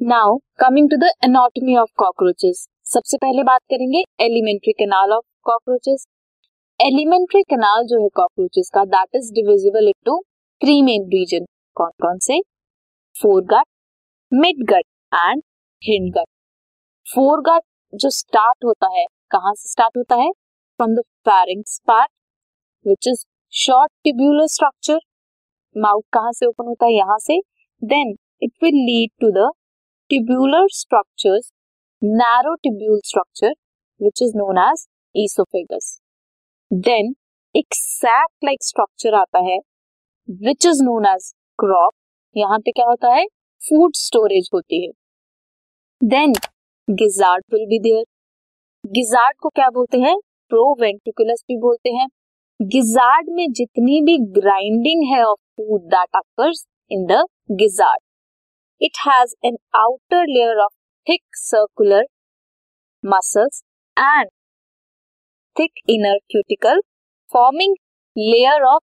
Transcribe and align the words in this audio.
Now 0.00 0.36
coming 0.60 0.88
to 0.90 0.96
the 0.96 1.08
anatomy 1.24 1.76
of 1.76 1.88
cockroaches 1.98 2.58
सबसे 2.86 3.16
पहले 3.18 3.42
बात 3.42 3.60
करेंगे 3.70 4.02
alimentary 4.24 4.72
canal 4.78 5.12
of 5.12 5.24
cockroaches 5.44 6.04
alimentary 6.80 7.42
canal 7.50 7.86
जो 7.92 8.02
है 8.02 8.08
कॉकरोचेस 8.16 8.70
का 8.74 8.84
that 8.92 9.16
is 9.16 9.32
divisible 9.34 9.88
into 9.88 10.18
three 10.60 10.80
main 10.82 11.08
region 11.14 11.46
कौन 11.76 11.90
कौन 12.02 12.18
से? 12.26 12.38
Foregut 13.14 13.64
midgut 14.32 14.84
and 15.12 15.42
hindgut 15.82 16.28
foregut 17.06 17.62
जो 17.92 18.10
स्टार्ट 18.10 18.64
होता 18.64 18.94
है, 18.98 19.04
कहाँ 19.30 19.54
से 19.54 19.68
स्टार्ट 19.70 19.96
होता 19.96 20.16
है? 20.16 20.30
From 20.30 20.94
the 20.94 21.08
pharynx 21.28 21.80
part 21.86 22.10
which 22.86 23.08
is 23.08 23.24
short 23.64 23.92
tubular 24.04 24.46
structure 24.54 25.00
mouth 25.76 26.02
कहाँ 26.12 26.32
से 26.32 26.46
ओपन 26.46 26.66
होता 26.68 26.86
है? 26.86 26.92
यहाँ 26.92 27.18
से. 27.18 27.40
Then 27.82 28.16
it 28.42 28.52
will 28.62 28.84
lead 28.86 29.10
to 29.20 29.30
the 29.32 29.52
tubular 30.10 30.66
structures 30.70 31.50
narrow 32.02 32.54
tubule 32.56 33.00
structure 33.04 33.54
which 34.00 34.22
is 34.22 34.36
known 34.36 34.58
as 34.60 34.86
oesophagus 35.14 35.88
then 36.70 37.14
एक 37.54 37.74
सैक 37.74 38.28
लाइक 38.44 38.62
स्ट्रक्चर 38.64 39.14
आता 39.14 39.38
है 39.46 39.56
which 40.28 40.66
is 40.66 40.82
known 40.82 41.06
as 41.06 41.32
crop 41.58 41.92
यहाँ 42.36 42.58
पे 42.58 42.70
क्या 42.70 42.86
होता 42.86 43.12
है? 43.14 43.24
फ़ूड 43.62 43.94
स्टोरेज 43.96 44.48
होती 44.54 44.84
है. 44.84 44.92
Then 46.00 46.32
gizzard 46.88 47.44
will 47.52 47.66
be 47.66 47.78
there 47.80 48.04
gizzard 48.84 49.36
को 49.42 49.48
क्या 49.50 49.68
बोलते 49.70 50.00
हैं? 50.00 50.16
प्रोवेंट्रिकुलस 50.50 51.44
भी 51.48 51.56
बोलते 51.60 51.90
हैं. 51.90 52.08
गिजार्ड 52.60 53.34
में 53.36 53.46
जितनी 53.52 54.00
भी 54.02 54.18
ग्राइंडिंग 54.40 55.06
है 55.12 55.22
of 55.24 55.38
food 55.56 55.90
that 55.90 56.16
occurs 56.16 56.66
in 56.90 57.06
the 57.06 57.24
gizzard 57.54 58.05
it 58.80 58.98
has 59.06 59.34
an 59.46 59.56
outer 59.76 60.26
layer 60.28 60.58
of 60.60 60.72
thick 61.06 61.20
circular 61.36 62.04
muscles 63.04 63.62
and 63.96 64.28
thick 65.56 65.82
inner 65.90 66.18
cuticle 66.30 66.80
forming 67.30 67.74
layer 68.16 68.64
of 68.64 68.82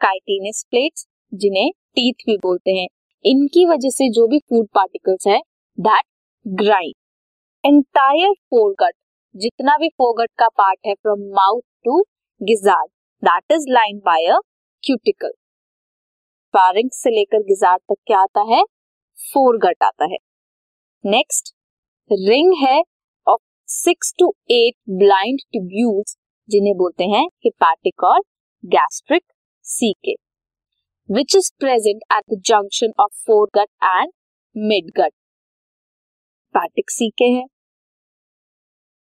chitinous 0.00 0.64
plates 0.70 1.06
जिन्हें 1.32 1.70
टीथ 1.96 2.24
भी 2.26 2.36
बोलते 2.38 2.70
हैं। 2.70 2.86
इनकी 3.24 3.64
वजह 3.66 3.90
से 3.90 4.08
जो 4.12 4.26
भी 4.28 4.38
फ़ूड 4.40 4.66
पार्टिकल्स 4.74 5.26
है 5.28 5.38
दैट 5.78 6.04
ग्राइंड 6.46 6.94
एंटायर 7.64 8.32
फोरगट 8.32 8.94
जितना 9.34 9.76
भी 9.78 9.88
फोरगट 9.88 10.30
का 10.38 10.48
पार्ट 10.58 10.86
है 10.86 10.94
from 10.94 11.20
mouth 11.36 11.62
to 11.84 12.00
gizzard 12.40 12.90
that 13.22 13.52
is 13.52 13.64
line 13.70 13.98
by 14.06 14.26
a 14.28 14.38
cuticle 14.82 15.32
pharynx 16.54 17.02
से 17.02 17.10
लेकर 17.10 17.42
गिजार्ड 17.44 17.82
तक 17.90 17.96
क्या 18.06 18.18
आता 18.20 18.40
है? 18.54 18.62
फोरगट 19.18 19.82
आता 19.82 20.04
है। 20.04 20.16
Next 21.04 21.54
ring 22.10 22.52
is 22.58 22.78
of 23.26 23.40
six 23.68 24.12
to 24.18 24.32
eight 24.50 24.74
blind 24.98 25.38
tubules 25.42 26.16
जिन्हें 26.48 26.74
बोलते 26.76 27.04
हैं 27.04 27.24
हिपैटिक 27.44 28.04
और 28.04 28.20
gastric 28.64 29.22
caeca 29.64 30.14
which 31.08 31.36
is 31.36 31.50
present 31.60 32.02
at 32.12 32.34
the 32.34 32.40
junction 32.46 32.92
of 33.00 33.12
foregut 33.26 33.68
and 33.84 34.12
midgut 34.56 35.12
hepatic 36.54 36.90
caeca 36.90 37.24
है। 37.24 37.44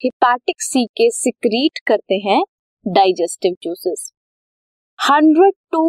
हिपैटिक 0.00 0.62
सीके 0.62 1.10
सिक्रीट 1.10 1.78
करते 1.86 2.14
हैं 2.24 2.42
digestive 2.86 3.54
juices 3.62 4.10
100 4.98 5.50
to 5.72 5.82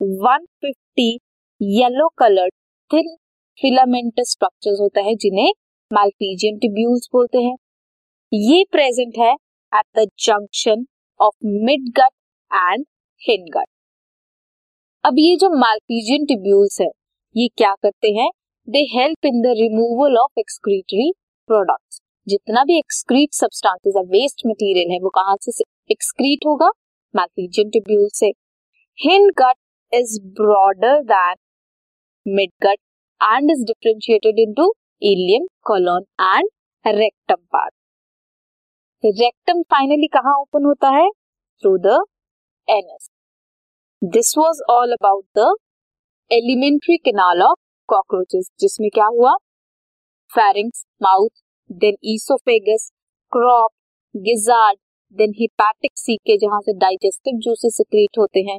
150 0.00 1.08
yellow 1.60 2.08
coloured 2.18 2.52
thin 2.90 3.16
filamentous 3.60 4.30
structures 4.30 4.80
होता 4.80 5.00
है, 5.00 5.14
जिन्हें 5.14 5.52
मालपीजियन 5.90 6.58
ट्यूब्यूल्स 6.58 7.08
बोलते 7.12 7.38
हैं। 7.38 7.56
ये 8.32 8.64
प्रेजेंट 8.72 9.18
है 9.18 9.32
at 9.72 9.84
the 9.98 10.06
junction 10.20 10.84
of 11.20 11.34
mid 11.66 11.88
gut 11.98 12.12
and 12.50 12.84
hind 13.22 13.44
gut 13.50 13.66
अब 15.04 15.18
ये 15.18 15.36
जो 15.36 15.50
मालपीजियन 15.50 16.24
ट्यूब्यूल्स 16.26 16.80
है, 16.80 16.88
ये 17.36 17.48
क्या 17.56 17.74
करते 17.82 18.08
हैं? 18.10 18.30
They 18.68 18.78
help 18.92 19.26
in 19.26 19.40
the 19.42 19.54
removal 19.58 20.16
of 20.18 20.40
excretory 20.40 21.12
products 21.48 22.00
जितना 22.26 22.64
भी 22.64 22.78
एक्सक्रीट 22.78 23.32
सब्सटेंसेस 23.34 23.94
है 23.96 24.02
वेस्ट 24.10 24.42
मटेरियल 24.46 24.90
है, 24.92 24.98
वो 24.98 25.08
कहाँ 25.10 25.36
से 25.40 25.64
एक्सक्रीट 25.90 26.46
होगा? 26.46 26.70
मैग्नीशियम 27.14 27.70
ट्यूब्यूल 27.70 28.08
से। 28.14 28.32
Hind 28.98 29.30
gut 29.38 29.94
is 29.94 30.20
broader 30.32 31.02
than 31.04 31.34
mid 32.26 32.50
gut 32.62 32.78
and 33.20 33.50
is 33.50 33.64
differentiated 33.66 34.38
into 34.38 34.72
ileum 35.02 35.46
colon 35.66 36.04
and 36.20 36.48
rectum 36.84 37.34
part 37.52 37.72
rectum 39.04 39.62
finally 39.70 40.06
कहाँ 40.12 40.34
ओपन 40.40 40.64
होता 40.64 40.88
है? 40.96 41.08
Through 41.62 41.76
the 41.78 41.96
anus 42.68 43.08
this 44.02 44.34
was 44.38 44.60
all 44.70 44.92
about 44.92 45.24
the 45.38 45.54
alimentary 46.30 46.96
canal 47.04 47.42
of 47.42 47.58
cockroaches 47.88 48.50
जिसमें 48.60 48.88
क्या 48.94 49.06
हुआ? 49.06 49.34
Pharynx 50.30 50.84
mouth 51.02 51.42
then 51.70 51.96
oesophagus 52.14 52.90
crop 53.32 53.70
gizzard 54.14 54.78
then 55.16 55.32
hepatic 55.38 55.90
caeca 55.96 56.36
जहाँ 56.38 56.60
से 56.60 56.72
digestive 56.78 57.38
juices 57.44 57.76
secrete 57.76 58.18
होते 58.18 58.40
हैं. 58.50 58.58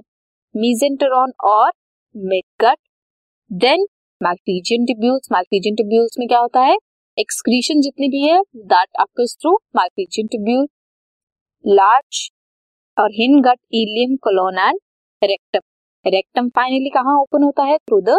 मीजेंटेरॉन 0.55 1.31
और 1.49 1.71
midgut 2.15 2.77
then 3.51 3.85
magnesium 4.21 4.83
tubules 4.85 5.27
magnesium 5.31 5.75
tubules 5.75 6.15
में 6.19 6.27
क्या 6.27 6.39
होता 6.39 6.61
है? 6.61 6.75
एक्सक्रीशन 7.17 7.79
जितनी 7.81 8.07
भी 8.09 8.21
है 8.21 8.41
that 8.73 8.89
occurs 8.99 9.35
through 9.41 9.53
magnesium 9.75 10.27
tubule 10.31 10.67
large 11.65 12.19
और 12.97 13.09
hindgut 13.41 13.59
ileum 13.73 14.15
colon 14.23 14.57
and 14.59 14.79
rectum 15.23 15.59
rectum 16.05 16.49
finally 16.49 16.89
कहाँ 16.89 17.19
ओपन 17.21 17.43
होता 17.43 17.63
है? 17.63 17.77
थ्रू 17.77 18.01
द 18.01 18.17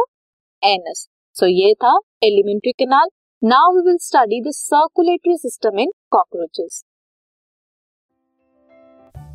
एनस 0.62 1.06
सो 1.36 1.46
ये 1.48 1.72
था 1.84 1.98
alimentary 2.24 2.72
canal 2.78 3.08
now 3.42 3.76
we 3.76 3.86
will 3.86 3.98
study 4.02 4.40
the 4.40 4.52
circulatory 4.54 5.36
system 5.38 5.78
in 5.80 5.92
cockroaches 6.10 6.82